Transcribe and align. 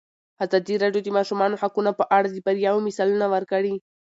ازادي 0.43 0.75
راډیو 0.83 1.01
د 1.03 1.05
د 1.13 1.15
ماشومانو 1.17 1.59
حقونه 1.61 1.91
په 1.99 2.03
اړه 2.17 2.27
د 2.29 2.37
بریاوو 2.45 2.85
مثالونه 2.87 3.25
ورکړي. 3.33 3.75